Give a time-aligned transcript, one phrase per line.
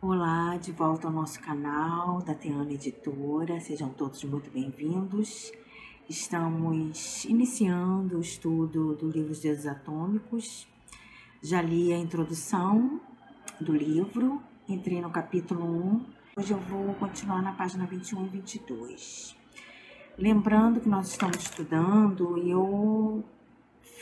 [0.00, 5.50] Olá, de volta ao nosso canal da Teana Editora, sejam todos muito bem-vindos.
[6.08, 10.68] Estamos iniciando o estudo do livro Os Dedos Atômicos.
[11.42, 13.00] Já li a introdução
[13.60, 16.06] do livro, entrei no capítulo 1.
[16.36, 19.36] Hoje eu vou continuar na página 21 e 22.
[20.16, 23.24] Lembrando que nós estamos estudando e eu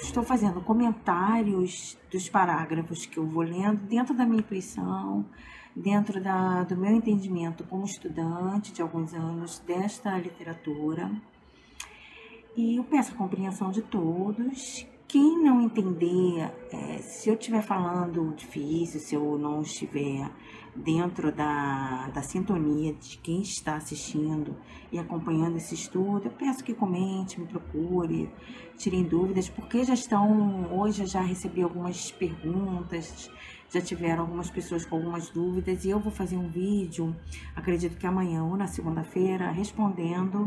[0.02, 5.24] estou fazendo comentários dos parágrafos que eu vou lendo dentro da minha intuição,
[5.76, 11.10] dentro da, do meu entendimento como estudante de alguns anos desta literatura.
[12.56, 14.86] E eu peço a compreensão de todos.
[15.08, 20.28] Quem não entender, é, se eu estiver falando difícil, se eu não estiver
[20.74, 24.56] dentro da, da sintonia de quem está assistindo
[24.90, 28.28] e acompanhando esse estudo, eu peço que comente, me procure,
[28.76, 33.30] tirem dúvidas, porque já estão, hoje eu já recebi algumas perguntas,
[33.70, 37.14] já tiveram algumas pessoas com algumas dúvidas e eu vou fazer um vídeo,
[37.54, 40.44] acredito que amanhã ou na segunda-feira, respondendo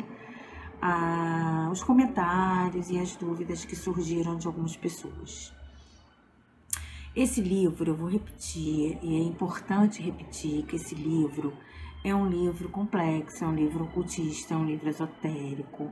[0.82, 5.54] a, os comentários e as dúvidas que surgiram de algumas pessoas.
[7.16, 11.54] Esse livro, eu vou repetir, e é importante repetir que esse livro
[12.04, 15.92] é um livro complexo, é um livro ocultista, é um livro esotérico,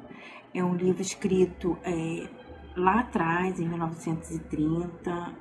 [0.54, 2.30] é um livro escrito é,
[2.76, 5.34] lá atrás, em 1930,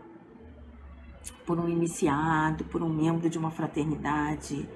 [1.44, 4.68] por um iniciado, por um membro de uma fraternidade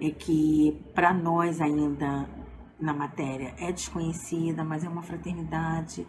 [0.00, 2.28] é que para nós ainda
[2.80, 6.06] na matéria é desconhecida, mas é uma fraternidade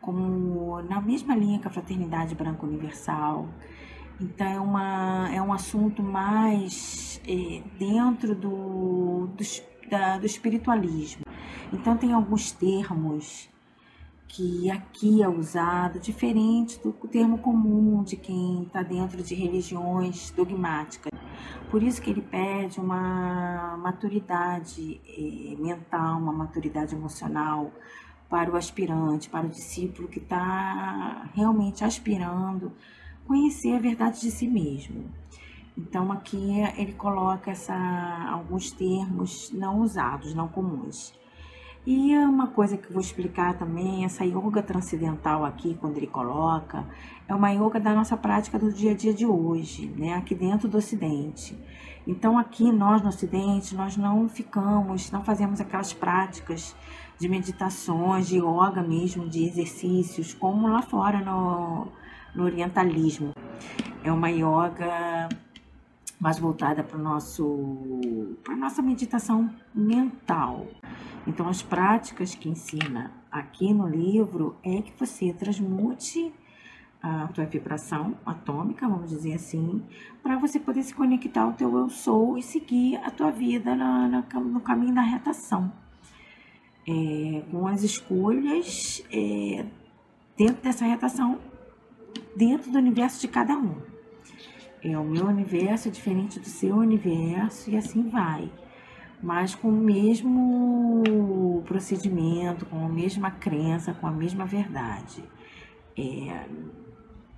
[0.00, 3.48] como na mesma linha que a fraternidade branca universal.
[4.20, 9.44] Então é, uma, é um assunto mais é, dentro do, do,
[9.90, 11.24] da, do espiritualismo.
[11.72, 13.48] Então tem alguns termos
[14.28, 21.12] que aqui é usado diferente do termo comum de quem está dentro de religiões dogmáticas.
[21.74, 27.72] Por isso que ele pede uma maturidade eh, mental, uma maturidade emocional
[28.30, 32.70] para o aspirante, para o discípulo que está realmente aspirando
[33.26, 35.10] conhecer a verdade de si mesmo.
[35.76, 37.74] Então aqui ele coloca essa,
[38.30, 41.12] alguns termos não usados, não comuns.
[41.86, 46.86] E uma coisa que eu vou explicar também, essa yoga transcendental aqui, quando ele coloca,
[47.28, 50.14] é uma yoga da nossa prática do dia a dia de hoje, né?
[50.14, 51.54] Aqui dentro do Ocidente.
[52.06, 56.74] Então aqui nós no Ocidente, nós não ficamos, não fazemos aquelas práticas
[57.18, 61.88] de meditações, de yoga mesmo, de exercícios, como lá fora no,
[62.34, 63.34] no orientalismo.
[64.02, 65.28] É uma yoga
[66.20, 70.66] mais voltada para nosso para nossa meditação mental.
[71.26, 76.32] Então as práticas que ensina aqui no livro é que você transmute
[77.04, 79.82] a tua vibração atômica, vamos dizer assim,
[80.22, 84.08] para você poder se conectar ao teu eu sou e seguir a tua vida na,
[84.08, 85.70] na, no caminho da retação.
[86.86, 89.66] É, com as escolhas é,
[90.36, 91.38] dentro dessa retação,
[92.36, 93.93] dentro do universo de cada um.
[94.84, 98.52] É, o meu universo é diferente do seu universo e assim vai.
[99.22, 105.24] Mas com o mesmo procedimento, com a mesma crença, com a mesma verdade.
[105.96, 106.46] É,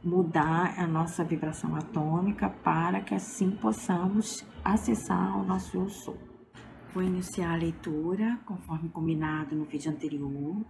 [0.02, 6.18] mudar a nossa vibração atômica para que assim possamos acessar o nosso eu sou.
[6.92, 10.64] Vou iniciar a leitura conforme combinado no vídeo anterior.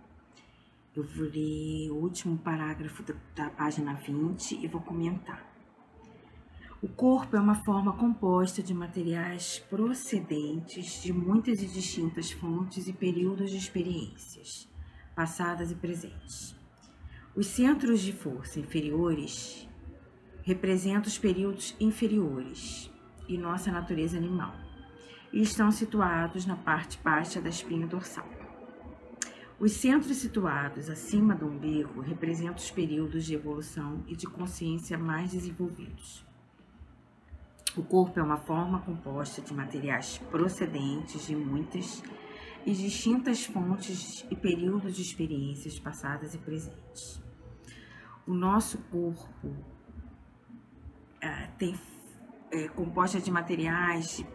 [0.94, 5.55] Eu vou ler o último parágrafo da, da página 20 e vou comentar.
[6.86, 12.92] O corpo é uma forma composta de materiais procedentes de muitas e distintas fontes e
[12.92, 14.68] períodos de experiências,
[15.12, 16.54] passadas e presentes.
[17.34, 19.68] Os centros de força inferiores
[20.44, 22.88] representam os períodos inferiores
[23.28, 24.54] e nossa natureza animal,
[25.32, 28.28] e estão situados na parte baixa da espinha dorsal.
[29.58, 35.32] Os centros situados acima do umbigo representam os períodos de evolução e de consciência mais
[35.32, 36.24] desenvolvidos.
[37.76, 42.02] O corpo é uma forma composta de materiais procedentes de muitas
[42.64, 47.22] e distintas fontes e períodos de experiências passadas e presentes.
[48.26, 49.54] O nosso corpo
[51.20, 51.78] é, tem
[52.50, 54.26] é, composta de materiais, de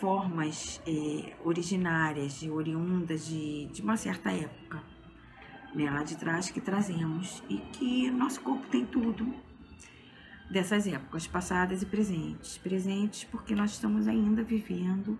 [0.00, 4.82] formas é, originárias, e oriundas de, de uma certa época,
[5.72, 9.32] né, lá de trás que trazemos e que nosso corpo tem tudo
[10.50, 12.58] dessas épocas passadas e presentes.
[12.58, 15.18] Presentes porque nós estamos ainda vivendo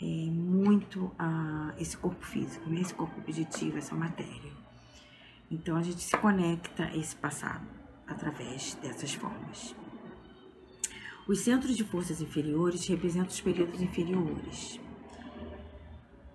[0.00, 2.80] é, muito a, esse corpo físico, né?
[2.80, 4.52] esse corpo objetivo, essa matéria.
[5.50, 7.66] Então a gente se conecta a esse passado
[8.06, 9.74] através dessas formas.
[11.28, 14.80] Os centros de forças inferiores representam os períodos inferiores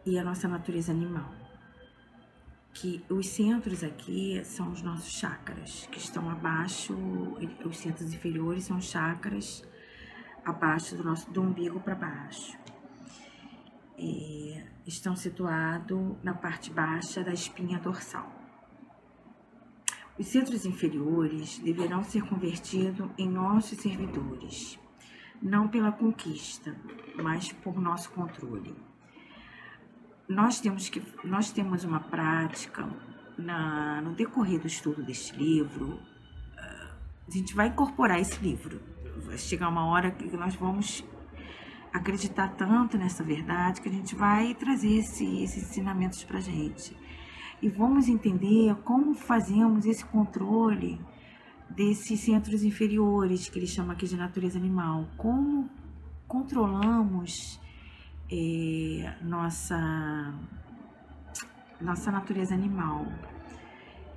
[0.06, 1.45] e a nossa natureza animal.
[2.76, 6.94] Que os centros aqui são os nossos chakras, que estão abaixo,
[7.66, 9.64] os centros inferiores são chakras
[10.44, 12.56] abaixo do nosso do umbigo para baixo.
[13.98, 18.30] É, estão situados na parte baixa da espinha dorsal.
[20.20, 24.78] Os centros inferiores deverão ser convertidos em nossos servidores
[25.42, 26.76] não pela conquista,
[27.22, 28.76] mas por nosso controle.
[30.28, 32.90] Nós temos que nós temos uma prática
[33.38, 36.00] na, no decorrer do estudo deste livro,
[37.28, 38.80] a gente vai incorporar esse livro.
[39.26, 41.04] Vai chegar uma hora que nós vamos
[41.92, 46.96] acreditar tanto nessa verdade que a gente vai trazer esse, esses ensinamentos para gente.
[47.62, 51.00] E vamos entender como fazemos esse controle
[51.70, 55.08] desses centros inferiores, que ele chama aqui de natureza animal.
[55.18, 55.68] Como
[56.28, 57.60] controlamos
[58.32, 60.34] é, nossa,
[61.80, 63.08] nossa natureza animal,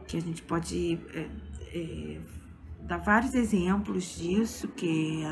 [0.06, 1.28] que a gente pode é,
[1.74, 2.20] é,
[2.80, 5.22] dar vários exemplos disso, que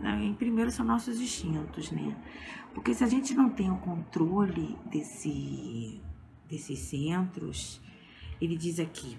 [0.00, 2.16] né, em primeiro são nossos instintos, né?
[2.74, 6.00] Porque se a gente não tem o controle desse,
[6.48, 7.80] desses centros,
[8.40, 9.16] ele diz aqui,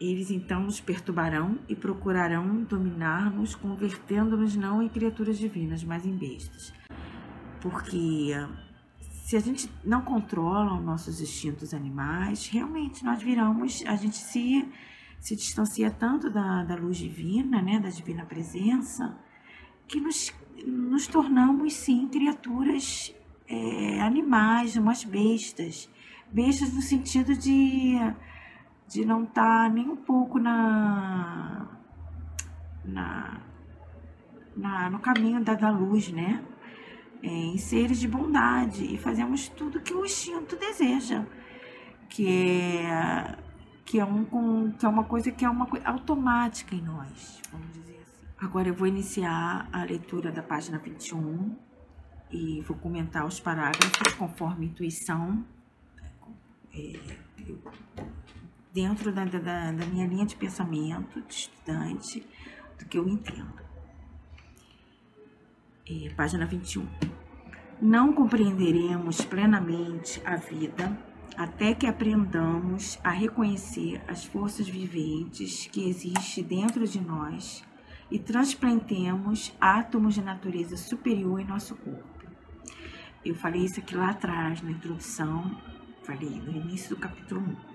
[0.00, 6.72] eles então nos perturbarão e procurarão dominar-nos, convertendo-nos não em criaturas divinas, mas em bestas.
[7.60, 8.32] Porque
[9.24, 14.66] se a gente não controla os nossos instintos animais, realmente nós viramos, a gente se,
[15.20, 19.18] se distancia tanto da, da luz divina, né, da divina presença,
[19.86, 20.32] que nos,
[20.66, 23.14] nos tornamos sim criaturas
[23.46, 25.88] é, animais, umas bestas.
[26.32, 27.98] Bestas no sentido de
[28.88, 31.66] de não estar tá nem um pouco na,
[32.84, 33.40] na,
[34.56, 36.42] na no caminho da, da luz, né?
[37.22, 41.26] Em seres de bondade e fazemos tudo que o instinto deseja,
[42.08, 43.36] que é
[43.84, 47.72] que é, um, que é uma coisa que é uma coisa automática em nós, vamos
[47.72, 48.26] dizer assim.
[48.38, 51.56] Agora eu vou iniciar a leitura da página 21
[52.30, 55.42] e vou comentar os parágrafos conforme intuição.
[56.74, 57.18] É,
[58.74, 62.26] dentro da, da, da minha linha de pensamento de estudante,
[62.78, 63.67] do que eu entendo.
[65.90, 66.86] É, página 21.
[67.80, 70.94] Não compreenderemos plenamente a vida
[71.34, 77.64] até que aprendamos a reconhecer as forças viventes que existem dentro de nós
[78.10, 82.26] e transplantemos átomos de natureza superior em nosso corpo.
[83.24, 85.58] Eu falei isso aqui lá atrás, na introdução,
[86.02, 87.67] falei no início do capítulo 1.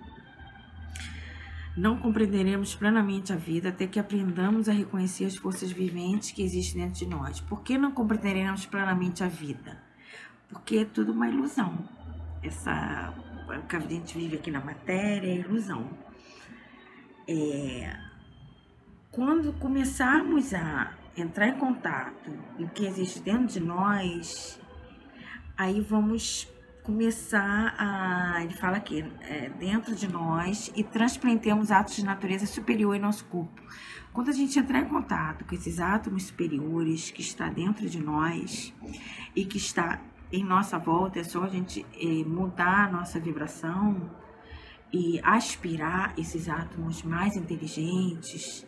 [1.76, 6.84] Não compreenderemos plenamente a vida até que aprendamos a reconhecer as forças viventes que existem
[6.84, 7.40] dentro de nós.
[7.40, 9.82] Por que não compreenderemos plenamente a vida?
[10.50, 11.78] Porque é tudo uma ilusão.
[12.44, 13.12] Essa
[13.48, 15.90] o que a gente vive aqui na matéria é ilusão.
[17.28, 17.96] É,
[19.12, 24.60] quando começarmos a entrar em contato com o que existe dentro de nós,
[25.58, 26.48] aí vamos
[26.84, 28.44] começar a.
[28.44, 33.26] Ele fala aqui, é, dentro de nós e transplantemos atos de natureza superior em nosso
[33.26, 33.62] corpo.
[34.12, 38.72] Quando a gente entrar em contato com esses átomos superiores que está dentro de nós
[39.36, 40.00] e que está
[40.32, 44.12] em nossa volta, é só a gente é, mudar a nossa vibração
[44.92, 48.68] e aspirar esses átomos mais inteligentes,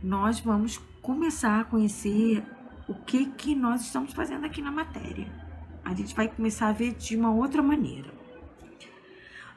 [0.00, 2.44] nós vamos começar a conhecer
[2.86, 5.41] o que, que nós estamos fazendo aqui na matéria
[5.84, 8.12] a gente vai começar a ver de uma outra maneira.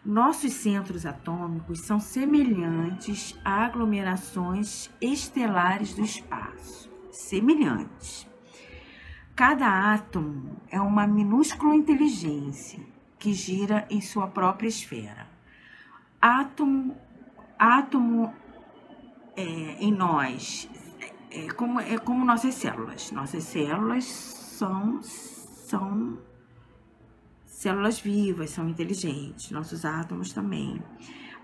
[0.04, 6.92] Nossos centros atômicos são semelhantes a aglomerações estelares do espaço.
[7.12, 8.28] Semelhantes.
[9.36, 12.80] Cada átomo é uma minúscula inteligência
[13.18, 15.28] que gira em sua própria esfera.
[16.22, 16.96] Átomo,
[17.58, 18.34] átomo
[19.36, 19.44] é,
[19.80, 20.70] em nós
[21.32, 23.12] é como, é como nossas células.
[23.12, 25.02] Nossas células são
[25.66, 26.18] são
[27.46, 30.82] células vivas, são inteligentes, nossos átomos também.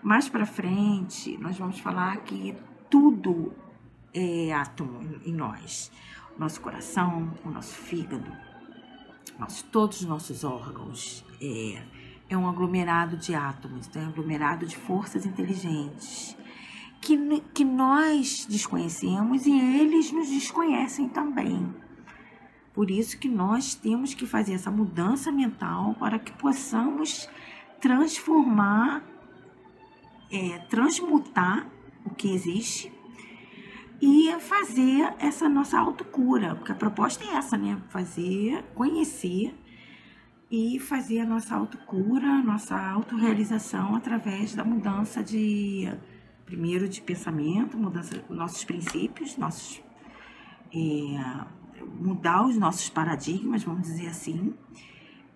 [0.04, 2.56] Mais para frente, nós vamos falar que
[2.90, 3.54] tudo
[4.14, 5.92] é átomo em nós.
[6.38, 8.32] Nosso coração, o nosso fígado,
[9.38, 11.84] nosso, todos os nossos órgãos é,
[12.30, 16.36] é um aglomerado de átomos, é um aglomerado de forças inteligentes
[17.02, 17.18] que,
[17.54, 21.74] que nós desconhecemos e eles nos desconhecem também.
[22.82, 27.30] Por isso que nós temos que fazer essa mudança mental para que possamos
[27.80, 29.04] transformar,
[30.32, 31.70] é, transmutar
[32.04, 32.92] o que existe
[34.02, 37.80] e fazer essa nossa autocura, porque a proposta é essa, né?
[37.90, 39.54] Fazer, conhecer
[40.50, 45.88] e fazer a nossa autocura, nossa autorrealização através da mudança de
[46.48, 49.84] primeiro de pensamento, mudança nossos princípios, nossos
[50.74, 54.54] é, mudar os nossos paradigmas, vamos dizer assim,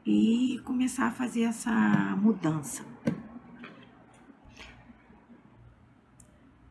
[0.05, 1.71] e começar a fazer essa
[2.21, 2.83] mudança.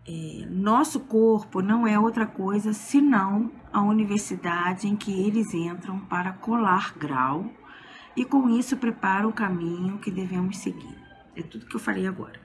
[0.07, 6.33] É, nosso corpo não é outra coisa senão a universidade em que eles entram para
[6.33, 7.51] colar grau
[8.15, 10.97] e com isso preparam o caminho que devemos seguir.
[11.35, 12.39] É tudo que eu falei agora.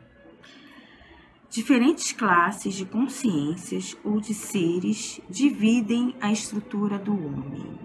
[1.50, 7.75] Diferentes classes de consciências ou de seres dividem a estrutura do homem.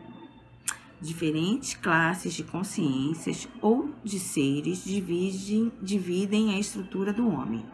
[1.01, 7.65] Diferentes classes de consciências ou de seres dividem, dividem a estrutura do homem.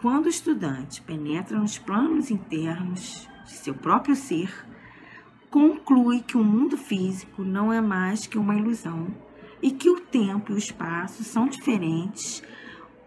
[0.00, 4.52] Quando o estudante penetra nos planos internos de seu próprio ser,
[5.48, 9.06] conclui que o mundo físico não é mais que uma ilusão
[9.62, 12.42] e que o tempo e o espaço são diferentes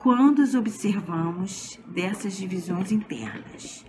[0.04, 3.86] quando os observamos dessas divisões internas.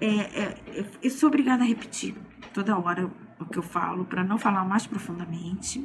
[0.00, 2.14] É, é, eu sou obrigada a repetir
[2.54, 5.84] toda hora o que eu falo para não falar mais profundamente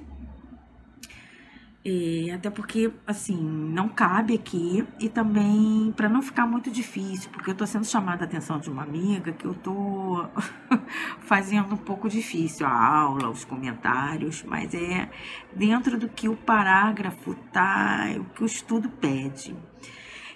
[1.83, 7.49] é, até porque, assim, não cabe aqui e também para não ficar muito difícil, porque
[7.49, 10.29] eu estou sendo chamada a atenção de uma amiga que eu estou
[11.21, 15.09] fazendo um pouco difícil a aula, os comentários, mas é
[15.55, 19.55] dentro do que o parágrafo tá, o que o estudo pede.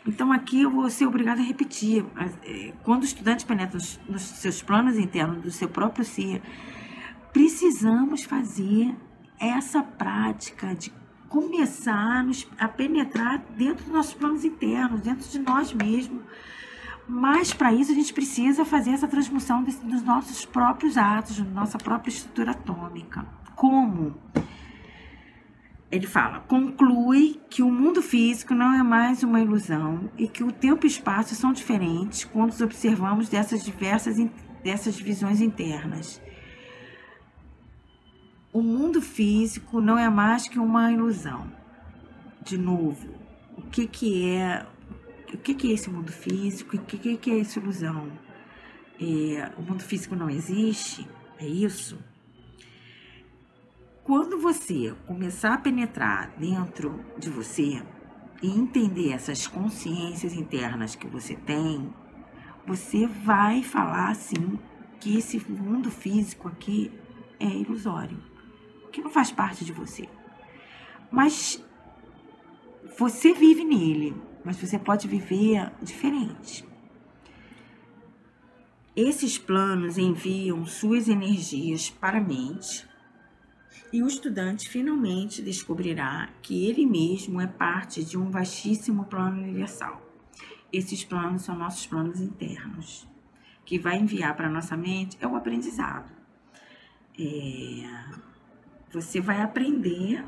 [0.04, 2.04] Então aqui eu vou ser obrigada a repetir.
[2.44, 3.78] É, quando o estudante penetra
[4.10, 6.42] nos seus planos internos do seu próprio ser,
[7.32, 8.96] precisamos fazer
[9.40, 11.05] essa prática de
[11.36, 12.26] começar
[12.58, 16.24] a penetrar dentro dos nossos planos internos, dentro de nós mesmos.
[17.06, 21.78] Mas para isso a gente precisa fazer essa transmissão dos nossos próprios atos, da nossa
[21.78, 23.26] própria estrutura atômica.
[23.54, 24.16] Como?
[25.92, 30.54] Ele fala: conclui que o mundo físico não é mais uma ilusão e que o
[30.54, 34.16] tempo e espaço são diferentes quando os observamos dessas diversas
[34.64, 36.22] dessas divisões internas
[38.56, 41.52] o mundo físico não é mais que uma ilusão.
[42.42, 43.14] De novo,
[43.58, 44.66] o que, que é
[45.34, 46.78] o que, que é esse mundo físico?
[46.78, 48.10] O que, que, que é essa ilusão?
[48.98, 51.06] É, o mundo físico não existe?
[51.38, 52.00] É isso?
[54.06, 57.84] Quando você começar a penetrar dentro de você
[58.42, 61.94] e entender essas consciências internas que você tem,
[62.66, 64.58] você vai falar assim
[65.02, 66.90] que esse mundo físico aqui
[67.38, 68.34] é ilusório
[68.96, 70.08] que não faz parte de você.
[71.12, 71.62] Mas
[72.98, 76.66] você vive nele, mas você pode viver diferente.
[78.96, 82.88] Esses planos enviam suas energias para a mente
[83.92, 90.02] e o estudante finalmente descobrirá que ele mesmo é parte de um vastíssimo plano universal.
[90.72, 93.06] Esses planos são nossos planos internos.
[93.66, 96.10] Que vai enviar para nossa mente é o aprendizado.
[97.20, 98.35] É,
[98.92, 100.24] você vai aprender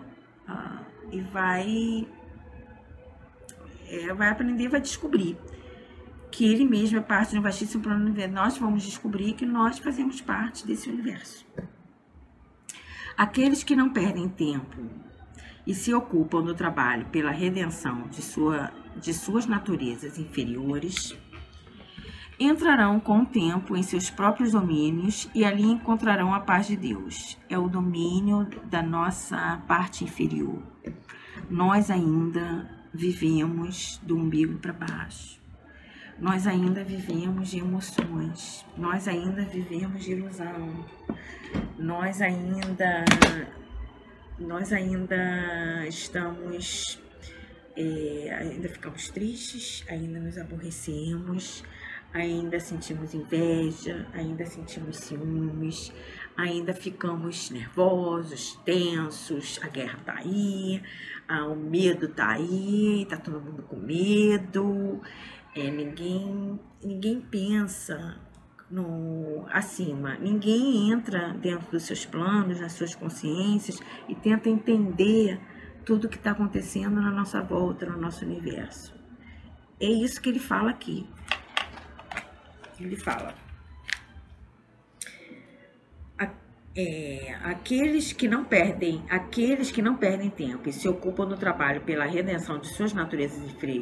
[0.48, 2.08] uh, e vai,
[3.88, 5.38] é, vai aprender e vai descobrir
[6.32, 8.34] que ele mesmo é parte de um vastíssimo plano universo.
[8.34, 11.46] Nós vamos descobrir que nós fazemos parte desse universo.
[13.18, 14.78] Aqueles que não perdem tempo
[15.66, 21.18] e se ocupam do trabalho pela redenção de, sua, de suas naturezas inferiores
[22.40, 27.38] entrarão com o tempo em seus próprios domínios e ali encontrarão a paz de Deus.
[27.50, 30.62] É o domínio da nossa parte inferior.
[31.50, 35.40] Nós ainda vivemos do umbigo para baixo.
[36.20, 38.66] Nós ainda vivemos de emoções.
[38.76, 40.86] Nós ainda vivemos de ilusão.
[41.78, 43.06] Nós ainda
[44.40, 47.00] nós ainda estamos
[47.76, 51.64] é, ainda ficamos tristes, ainda nos aborrecemos,
[52.14, 55.92] ainda sentimos inveja, ainda sentimos ciúmes,
[56.36, 60.82] ainda ficamos nervosos, tensos, a guerra tá aí,
[61.50, 65.02] o medo tá aí, tá todo mundo com medo,
[65.56, 68.20] é, ninguém, ninguém pensa
[68.70, 75.40] no acima, ninguém entra dentro dos seus planos, nas suas consciências e tenta entender
[75.86, 78.94] tudo que está acontecendo na nossa volta, no nosso universo.
[79.80, 81.08] É isso que ele fala aqui.
[82.80, 83.34] Ele fala:
[86.80, 91.82] é, aqueles que não perdem, aqueles que não perdem tempo e se ocupam no trabalho
[91.82, 93.42] pela redenção de suas naturezas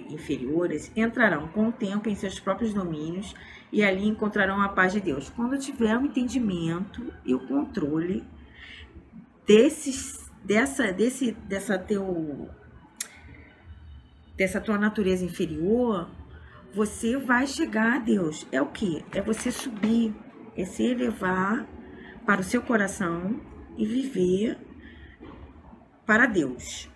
[0.10, 3.36] inferiores, entrarão com o tempo em seus próprios domínios
[3.70, 5.30] e ali encontrarão a paz de Deus.
[5.30, 8.24] Quando tiver o entendimento e o controle
[9.46, 12.50] desses, dessa, desse, dessa teu,
[14.38, 16.10] dessa tua natureza inferior,
[16.76, 18.46] você vai chegar a Deus.
[18.52, 19.02] É o que?
[19.14, 20.14] É você subir,
[20.58, 21.66] é se elevar
[22.26, 23.40] para o seu coração
[23.78, 24.58] e viver
[26.06, 26.90] para Deus,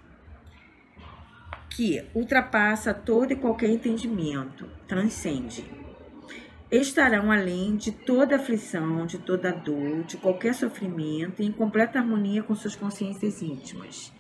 [1.69, 5.63] que ultrapassa todo e qualquer entendimento, transcende.
[6.69, 12.53] Estarão além de toda aflição, de toda dor, de qualquer sofrimento, em completa harmonia com
[12.53, 14.13] suas consciências íntimas.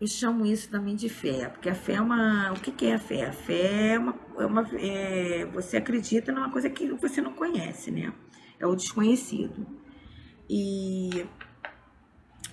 [0.00, 2.52] Eu chamo isso também de fé, porque a fé é uma.
[2.52, 3.26] O que, é a fé?
[3.26, 4.14] A fé é uma.
[4.38, 8.10] É uma é, você acredita numa coisa que você não conhece, né?
[8.58, 9.66] É o desconhecido.
[10.48, 11.26] E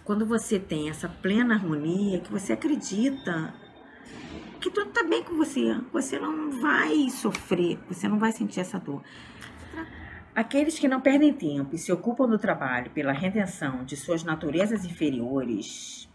[0.03, 3.53] quando você tem essa plena harmonia, que você acredita
[4.59, 8.77] que tudo está bem com você, você não vai sofrer, você não vai sentir essa
[8.77, 9.01] dor.
[10.35, 14.83] Aqueles que não perdem tempo e se ocupam do trabalho pela redenção de suas naturezas
[14.83, 16.06] inferiores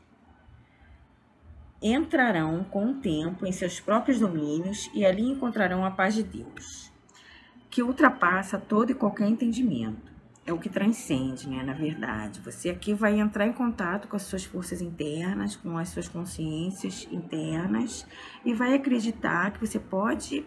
[1.82, 6.92] entrarão com o tempo em seus próprios domínios e ali encontrarão a paz de Deus,
[7.70, 10.12] que ultrapassa todo e qualquer entendimento
[10.44, 11.62] é o que transcende, né?
[11.62, 15.88] Na verdade, você aqui vai entrar em contato com as suas forças internas, com as
[15.88, 18.06] suas consciências internas
[18.44, 20.44] e vai acreditar que você pode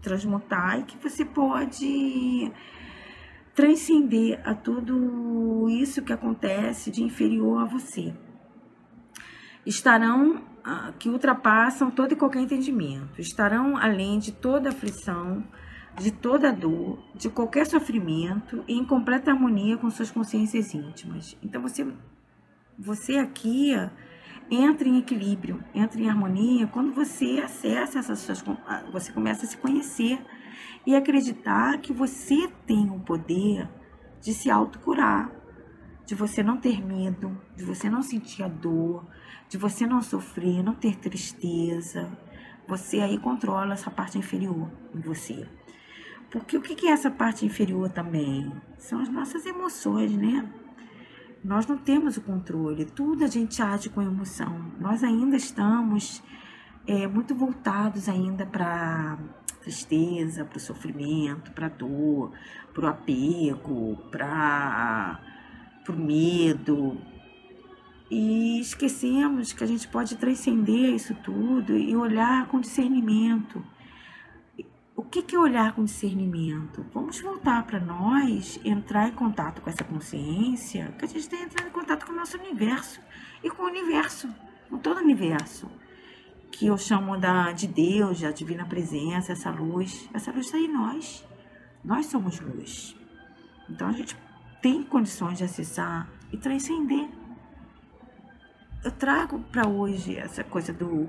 [0.00, 2.52] transmutar e que você pode
[3.54, 8.14] transcender a tudo isso que acontece de inferior a você.
[9.64, 10.44] Estarão
[10.98, 15.44] que ultrapassam todo e qualquer entendimento, estarão além de toda aflição
[15.98, 21.36] de toda dor, de qualquer sofrimento em completa harmonia com suas consciências íntimas.
[21.42, 21.86] Então você
[22.78, 23.72] você aqui
[24.50, 26.66] entra em equilíbrio, entra em harmonia.
[26.66, 28.44] Quando você acessa essas suas
[28.92, 30.22] você começa a se conhecer
[30.86, 33.68] e acreditar que você tem o poder
[34.20, 35.30] de se autocurar,
[36.06, 39.04] de você não ter medo, de você não sentir a dor,
[39.48, 42.08] de você não sofrer, não ter tristeza.
[42.68, 45.46] Você aí controla essa parte inferior em você.
[46.30, 48.52] Porque o que é essa parte inferior também?
[48.78, 50.48] São as nossas emoções, né?
[51.42, 54.72] Nós não temos o controle, tudo a gente age com emoção.
[54.80, 56.22] Nós ainda estamos
[56.86, 59.18] é, muito voltados ainda para
[59.60, 62.32] tristeza, para o sofrimento, para dor,
[62.72, 65.20] para o apego, para
[65.94, 66.96] o medo.
[68.10, 73.62] E esquecemos que a gente pode transcender isso tudo e olhar com discernimento
[74.96, 76.84] o que é olhar com discernimento?
[76.94, 81.68] Vamos voltar para nós, entrar em contato com essa consciência, que a gente tem entrado
[81.68, 82.98] em contato com o nosso universo
[83.44, 84.26] e com o universo,
[84.70, 85.70] com todo o universo,
[86.50, 90.08] que eu chamo da, de Deus, da divina presença, essa luz.
[90.14, 91.22] Essa luz está em nós.
[91.84, 92.96] Nós somos luz.
[93.68, 94.16] Então a gente
[94.60, 97.08] tem condições de acessar e transcender.
[98.84, 101.08] Eu trago para hoje essa coisa do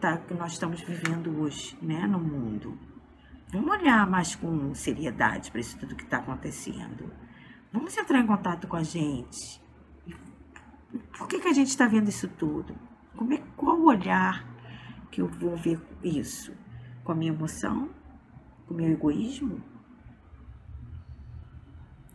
[0.00, 2.78] tá, que nós estamos vivendo hoje, né, no mundo
[3.48, 7.12] Vamos olhar mais com seriedade para isso tudo que está acontecendo.
[7.72, 9.62] Vamos entrar em contato com a gente.
[11.16, 12.74] Por que, que a gente está vendo isso tudo?
[13.16, 14.44] Como é, qual o olhar
[15.12, 16.52] que eu vou ver isso?
[17.04, 17.88] Com a minha emoção?
[18.66, 19.62] Com o meu egoísmo?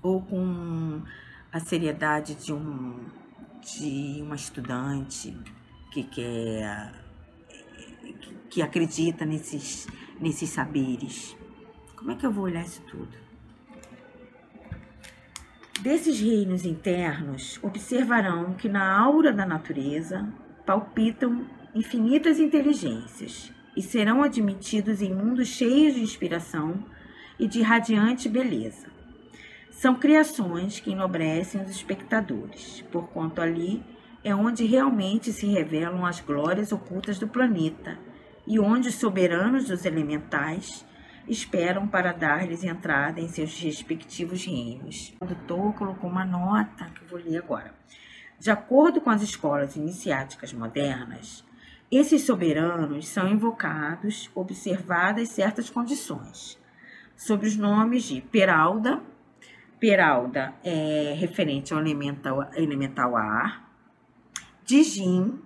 [0.01, 1.01] Ou com
[1.51, 3.05] a seriedade de, um,
[3.61, 5.37] de uma estudante
[5.91, 6.93] que quer
[8.49, 9.87] que acredita nesses
[10.21, 11.35] nesses saberes.
[11.95, 13.17] Como é que eu vou olhar isso tudo?
[15.81, 20.31] Desses reinos internos, observarão que na aura da natureza
[20.63, 26.85] palpitam infinitas inteligências e serão admitidos em mundos cheios de inspiração
[27.39, 28.87] e de radiante beleza.
[29.71, 33.83] São criações que enobrecem os espectadores, porquanto ali
[34.23, 37.97] é onde realmente se revelam as glórias ocultas do planeta
[38.45, 40.85] e onde os soberanos dos elementais
[41.27, 45.13] esperam para dar-lhes entrada em seus respectivos reinos.
[45.21, 47.73] O doutor colocou uma nota que eu vou ler agora.
[48.37, 51.45] De acordo com as escolas iniciáticas modernas,
[51.89, 56.59] esses soberanos são invocados observadas certas condições,
[57.15, 59.01] sob os nomes de Peralda,
[59.81, 63.67] Peralda é referente ao elemental, elemental ar,
[64.63, 65.41] Dijin,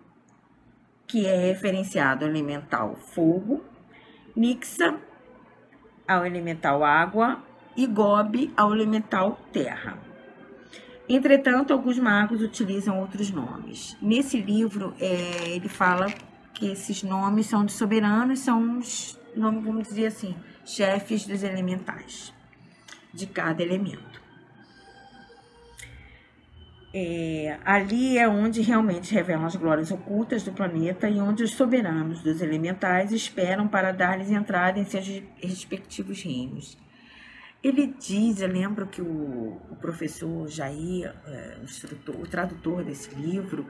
[1.07, 3.63] que é referenciado ao elemental fogo,
[4.35, 4.99] Nixa
[6.05, 7.41] ao elemental água
[7.77, 9.97] e Gobi ao elemental terra.
[11.07, 13.95] Entretanto, alguns magos utilizam outros nomes.
[14.01, 16.07] Nesse livro, é, ele fala
[16.53, 22.33] que esses nomes são de soberanos, são os nomes, vamos dizer assim, chefes dos elementais,
[23.13, 24.24] de cada elemento.
[26.97, 32.21] É, ali é onde realmente revelam as glórias ocultas do planeta e onde os soberanos
[32.21, 35.05] dos elementais esperam para dar-lhes entrada em seus
[35.35, 36.77] respectivos reinos.
[37.61, 41.57] Ele diz, eu lembro que o, o professor Jair, é,
[42.11, 43.65] o, tradutor desse livro,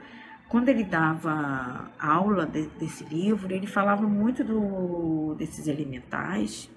[0.48, 6.70] quando ele dava aula de, desse livro, ele falava muito do, desses elementais.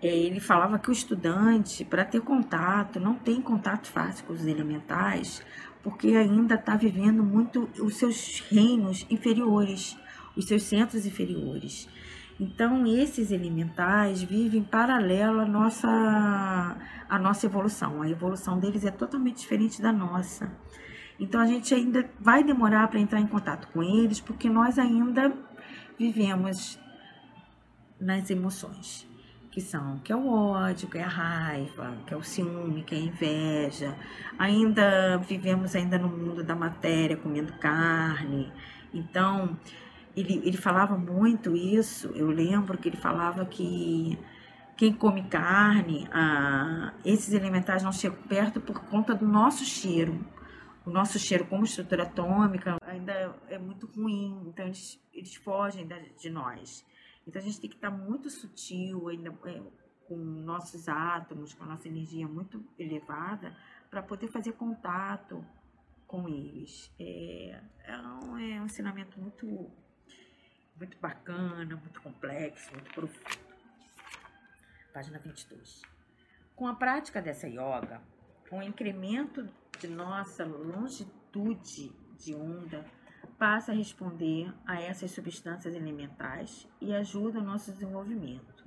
[0.00, 4.46] É, ele falava que o estudante, para ter contato, não tem contato fácil com os
[4.46, 5.42] elementais,
[5.82, 9.96] porque ainda está vivendo muito os seus reinos inferiores,
[10.36, 11.88] os seus centros inferiores.
[12.40, 15.88] Então, esses elementais vivem paralelo à nossa,
[17.08, 18.00] à nossa evolução.
[18.00, 20.52] A evolução deles é totalmente diferente da nossa.
[21.18, 25.32] Então, a gente ainda vai demorar para entrar em contato com eles, porque nós ainda
[25.98, 26.78] vivemos
[28.00, 29.07] nas emoções,
[29.58, 32.94] que são que é o ódio, que é a raiva, que é o ciúme, que
[32.94, 33.96] é a inveja.
[34.38, 38.52] Ainda vivemos ainda no mundo da matéria, comendo carne.
[38.94, 39.58] Então,
[40.16, 42.06] ele, ele falava muito isso.
[42.14, 44.16] Eu lembro que ele falava que
[44.76, 50.24] quem come carne, ah, esses elementares não chegam perto por conta do nosso cheiro.
[50.86, 56.30] O nosso cheiro, como estrutura atômica, ainda é muito ruim, então eles, eles fogem de
[56.30, 56.86] nós.
[57.28, 59.62] Então a gente tem que estar muito sutil, ainda é,
[60.06, 63.54] com nossos átomos, com a nossa energia muito elevada,
[63.90, 65.44] para poder fazer contato
[66.06, 66.90] com eles.
[66.98, 69.70] É, é, um, é um ensinamento muito
[70.74, 73.46] muito bacana, muito complexo, muito profundo.
[74.94, 75.82] Página 22.
[76.56, 78.00] Com a prática dessa yoga,
[78.48, 79.46] com o incremento
[79.78, 82.86] de nossa longitude de onda,
[83.38, 88.66] passa a responder a essas substâncias elementais e ajuda o nosso desenvolvimento.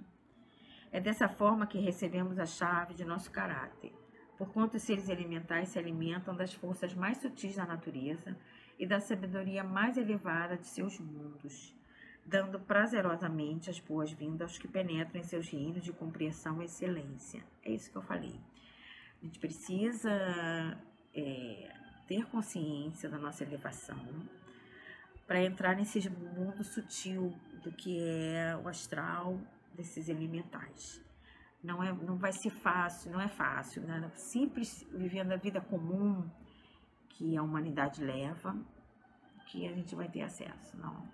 [0.91, 3.93] É dessa forma que recebemos a chave de nosso caráter,
[4.37, 8.35] porquanto os seres elementais se alimentam das forças mais sutis da natureza
[8.79, 11.75] e da sabedoria mais elevada de seus mundos
[12.25, 17.43] dando prazerosamente as boas-vindas aos que penetram em seus reinos de compreensão e excelência.
[17.63, 18.39] É isso que eu falei.
[19.21, 20.09] A gente precisa
[21.13, 21.75] é,
[22.07, 23.99] ter consciência da nossa elevação
[25.31, 29.39] para entrar nesse mundo sutil do que é o astral
[29.73, 31.01] desses elementais.
[31.63, 34.11] Não, é, não vai ser fácil, não é fácil, né?
[34.13, 36.29] Simples vivendo a vida comum
[37.11, 38.57] que a humanidade leva,
[39.45, 41.07] que a gente vai ter acesso, não.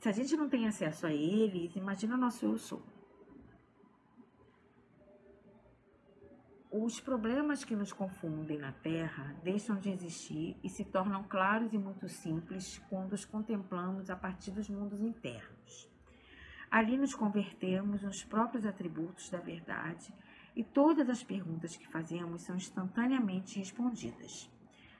[0.00, 2.82] Se a gente não tem acesso a eles, imagina o nosso eu sou.
[6.76, 11.78] Os problemas que nos confundem na Terra deixam de existir e se tornam claros e
[11.78, 15.88] muito simples quando os contemplamos a partir dos mundos internos.
[16.68, 20.12] Ali nos convertemos nos próprios atributos da verdade
[20.56, 24.50] e todas as perguntas que fazemos são instantaneamente respondidas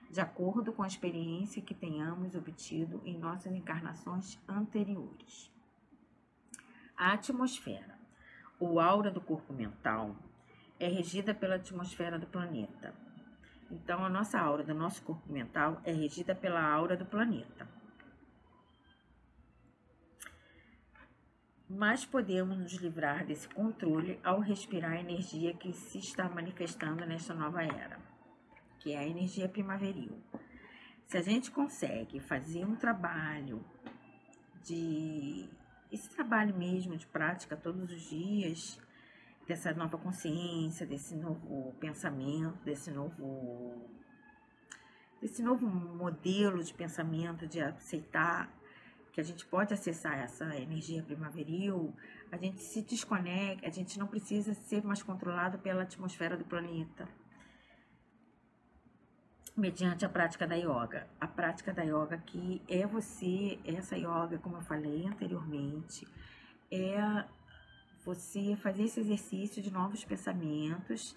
[0.09, 5.51] de acordo com a experiência que tenhamos obtido em nossas encarnações anteriores.
[6.95, 7.99] A atmosfera,
[8.57, 10.15] ou aura do corpo mental,
[10.79, 12.93] é regida pela atmosfera do planeta.
[13.71, 17.67] Então, a nossa aura do nosso corpo mental é regida pela aura do planeta.
[21.67, 27.33] Mas podemos nos livrar desse controle ao respirar a energia que se está manifestando nesta
[27.33, 27.99] nova era
[28.85, 30.15] que é a energia primaveril.
[31.07, 33.65] Se a gente consegue fazer um trabalho
[34.61, 35.49] de
[35.91, 38.79] esse trabalho mesmo de prática todos os dias,
[39.47, 43.89] dessa nova consciência, desse novo pensamento, desse novo
[45.21, 48.53] desse novo modelo de pensamento de aceitar
[49.11, 51.95] que a gente pode acessar essa energia primaveril,
[52.31, 57.07] a gente se desconecta, a gente não precisa ser mais controlado pela atmosfera do planeta
[59.55, 61.07] mediante a prática da yoga.
[61.19, 66.05] A prática da yoga aqui é você, essa yoga, como eu falei anteriormente,
[66.69, 67.23] é
[68.05, 71.15] você fazer esse exercício de novos pensamentos.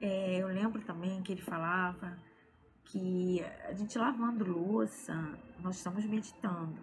[0.00, 2.16] É, eu lembro também que ele falava
[2.84, 5.14] que a gente lavando louça,
[5.60, 6.80] nós estamos meditando.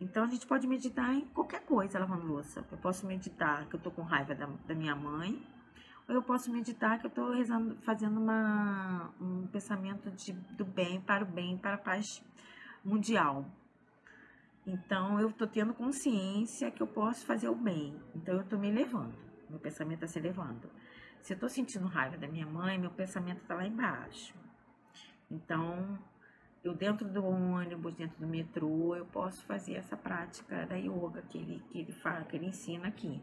[0.00, 2.64] Então a gente pode meditar em qualquer coisa lavando louça.
[2.70, 5.42] Eu posso meditar que eu tô com raiva da, da minha mãe,
[6.06, 7.32] ou eu posso meditar que eu estou
[7.80, 12.22] fazendo uma, um pensamento de, do bem para o bem, para a paz
[12.84, 13.44] mundial.
[14.66, 17.94] Então eu estou tendo consciência que eu posso fazer o bem.
[18.14, 19.14] Então eu estou me elevando,
[19.48, 20.68] meu pensamento está se elevando.
[21.22, 24.34] Se eu tô sentindo raiva da minha mãe, meu pensamento tá lá embaixo.
[25.30, 25.98] Então,
[26.62, 31.38] eu dentro do ônibus, dentro do metrô, eu posso fazer essa prática da yoga que
[31.38, 33.20] ele, que ele fala, que ele ensina aqui.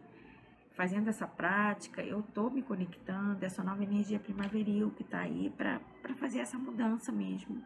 [0.75, 5.79] Fazendo essa prática, eu estou me conectando essa nova energia primaveril que está aí para
[6.15, 7.63] fazer essa mudança mesmo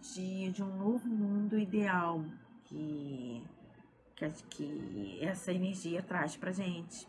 [0.00, 2.24] de, de um novo mundo ideal
[2.66, 3.42] que,
[4.14, 7.08] que, que essa energia traz para gente.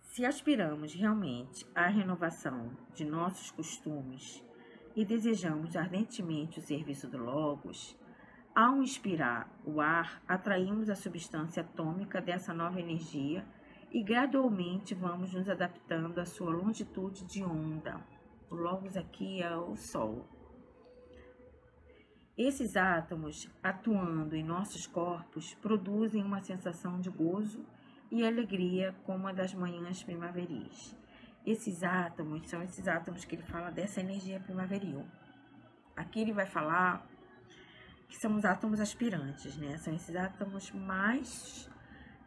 [0.00, 4.42] Se aspiramos realmente à renovação de nossos costumes
[4.96, 7.96] e desejamos ardentemente o serviço do Logos,
[8.52, 13.46] ao inspirar o ar, atraímos a substância atômica dessa nova energia
[13.92, 18.04] e gradualmente vamos nos adaptando à sua longitude de onda.
[18.50, 20.26] O Logos aqui é o Sol.
[22.38, 27.66] Esses átomos, atuando em nossos corpos, produzem uma sensação de gozo
[28.12, 30.96] e alegria como a das manhãs primaveris.
[31.44, 35.04] Esses átomos são esses átomos que ele fala dessa energia primaveril.
[35.96, 37.04] Aqui ele vai falar
[38.08, 39.76] que são os átomos aspirantes, né?
[39.78, 41.68] São esses átomos mais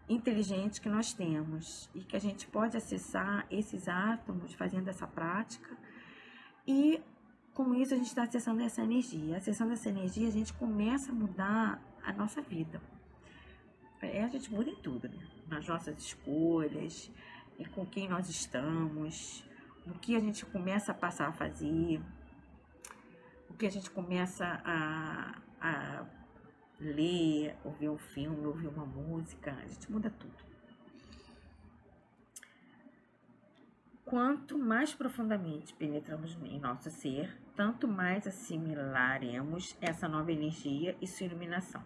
[0.09, 5.77] inteligentes que nós temos e que a gente pode acessar esses átomos fazendo essa prática
[6.67, 7.01] e
[7.53, 9.37] com isso a gente está acessando essa energia.
[9.37, 12.81] Acessando essa energia, a gente começa a mudar a nossa vida.
[14.01, 15.27] É, a gente muda em tudo, né?
[15.47, 17.11] Nas nossas escolhas,
[17.59, 19.43] e com quem nós estamos,
[19.85, 22.01] o que a gente começa a passar a fazer,
[23.49, 26.05] o que a gente começa a, a
[26.79, 30.50] ler, ouvir um filme, ouvir uma música, a gente muda tudo.
[34.11, 41.27] Quanto mais profundamente penetramos em nosso ser, tanto mais assimilaremos essa nova energia e sua
[41.27, 41.81] iluminação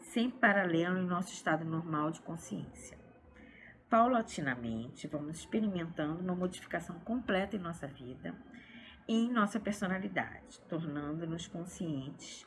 [0.00, 2.98] sem paralelo em nosso estado normal de consciência.
[3.90, 8.34] Paulatinamente, vamos experimentando uma modificação completa em nossa vida
[9.06, 12.46] e em nossa personalidade, tornando-nos conscientes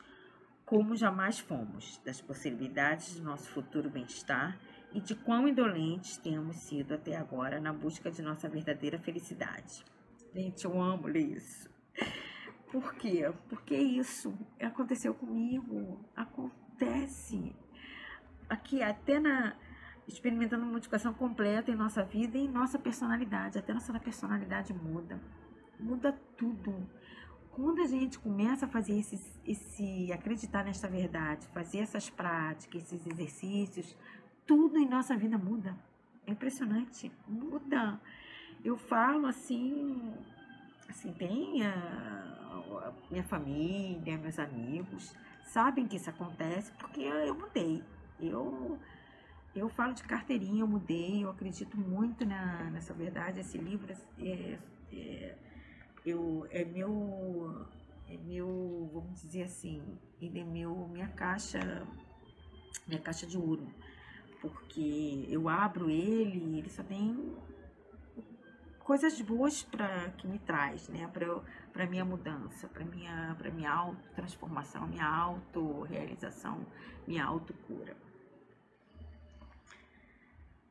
[0.66, 4.58] como jamais fomos das possibilidades de nosso futuro bem-estar
[4.92, 9.84] e de quão indolentes temos sido até agora na busca de nossa verdadeira felicidade.
[10.34, 11.68] Gente, eu amo ler isso.
[12.70, 13.32] Por quê?
[13.48, 15.98] Porque isso aconteceu comigo.
[16.14, 17.54] Acontece
[18.48, 19.56] aqui até na
[20.06, 23.58] experimentando modificação completa em nossa vida e em nossa personalidade.
[23.58, 25.20] Até nossa personalidade muda.
[25.78, 26.88] Muda tudo.
[27.50, 33.06] Quando a gente começa a fazer esse, esse acreditar nesta verdade, fazer essas práticas, esses
[33.06, 33.96] exercícios,
[34.48, 35.76] tudo em nossa vida muda.
[36.26, 38.00] É impressionante, muda.
[38.64, 40.12] Eu falo assim,
[40.88, 47.84] assim, tem a, a minha família, meus amigos, sabem que isso acontece porque eu mudei.
[48.18, 48.78] Eu
[49.54, 53.40] eu falo de carteirinha, eu mudei, eu acredito muito na, nessa verdade.
[53.40, 54.58] Esse livro é,
[54.92, 55.36] é,
[56.06, 57.66] eu, é meu,
[58.08, 59.82] é meu, vamos dizer assim,
[60.20, 61.58] ele é meu, minha caixa,
[62.86, 63.66] minha caixa de ouro.
[64.40, 67.36] Porque eu abro ele, ele só tem
[68.78, 71.10] coisas boas para que me traz, né,
[71.72, 76.64] para minha mudança, para minha para minha auto transformação, minha auto realização,
[77.06, 77.94] minha autocura.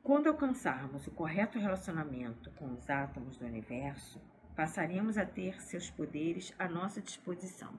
[0.01, 4.21] Quando alcançarmos o correto relacionamento com os átomos do universo,
[4.55, 7.73] passaremos a ter seus poderes à nossa disposição.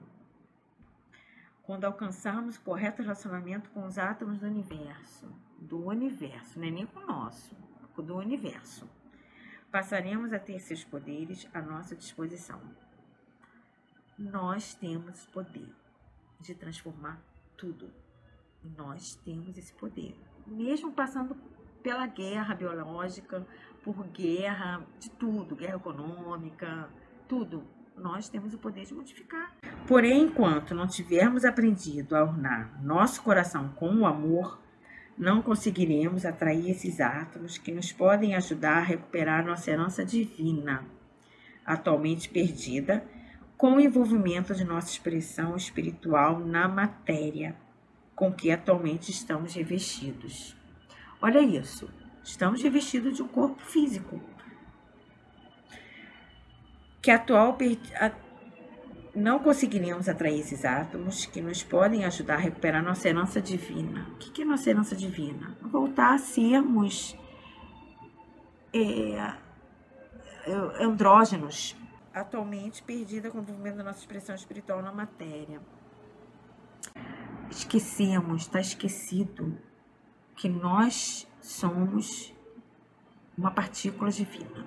[1.63, 5.27] Quando alcançarmos o correto relacionamento com os átomos do universo,
[5.61, 7.55] do universo, não é nem com o nosso,
[7.97, 8.87] do universo
[9.71, 12.59] passaremos a ter seus poderes à nossa disposição.
[14.17, 15.69] Nós temos poder
[16.39, 17.21] de transformar
[17.55, 17.89] tudo.
[18.77, 20.17] Nós temos esse poder.
[20.45, 21.37] Mesmo passando
[21.81, 23.45] pela guerra biológica,
[23.83, 26.89] por guerra de tudo, guerra econômica,
[27.27, 27.63] tudo,
[27.95, 29.55] nós temos o poder de modificar.
[29.87, 34.59] Porém, enquanto não tivermos aprendido a ornar nosso coração com o amor,
[35.19, 40.85] não conseguiremos atrair esses átomos que nos podem ajudar a recuperar nossa herança divina,
[41.65, 43.03] atualmente perdida,
[43.57, 47.53] com o envolvimento de nossa expressão espiritual na matéria
[48.15, 50.55] com que atualmente estamos revestidos.
[51.21, 51.89] Olha isso,
[52.23, 54.21] estamos revestidos de um corpo físico
[57.01, 57.57] que atual
[59.15, 64.07] não conseguiríamos atrair esses átomos que nos podem ajudar a recuperar nossa herança divina.
[64.13, 65.57] O que é nossa herança divina?
[65.61, 67.17] Voltar a sermos
[68.73, 69.17] é,
[70.45, 71.75] é, andrógenos,
[72.13, 75.59] atualmente perdida com o movimento da nossa expressão espiritual na matéria.
[77.49, 79.57] Esquecemos, está esquecido
[80.35, 82.33] que nós somos
[83.37, 84.65] uma partícula divina.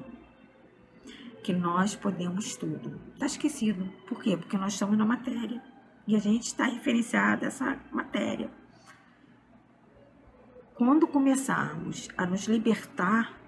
[1.42, 3.00] Que nós podemos tudo.
[3.14, 3.85] Está esquecido.
[4.07, 4.37] Por quê?
[4.37, 5.62] Porque nós estamos na matéria.
[6.07, 8.50] E a gente está referenciado a essa matéria.
[10.74, 13.38] Quando começarmos a nos libertar,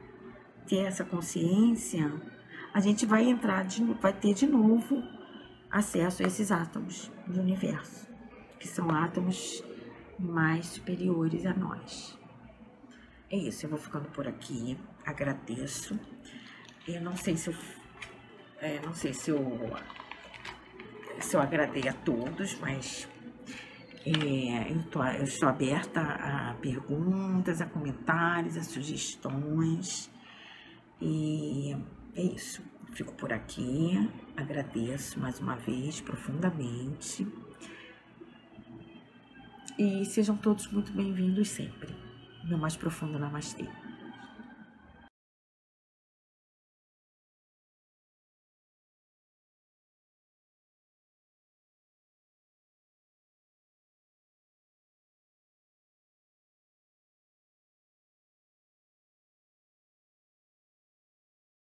[0.66, 2.12] ter essa consciência,
[2.72, 5.02] a gente vai entrar, de, vai ter de novo
[5.70, 8.08] acesso a esses átomos do universo,
[8.58, 9.64] que são átomos
[10.18, 12.18] mais superiores a nós.
[13.30, 14.78] É isso, eu vou ficando por aqui.
[15.04, 15.98] Agradeço.
[16.86, 17.54] Eu não sei se eu,
[18.60, 19.58] é, não sei se eu,
[21.20, 23.08] se eu agradei a todos, mas
[24.06, 30.10] é, eu, tô, eu estou aberta a perguntas, a comentários, a sugestões.
[31.00, 31.74] E
[32.14, 32.62] é isso.
[32.92, 34.10] Fico por aqui.
[34.36, 37.26] Agradeço mais uma vez profundamente.
[39.78, 41.94] E sejam todos muito bem-vindos sempre.
[42.44, 43.66] Meu mais profundo namastê.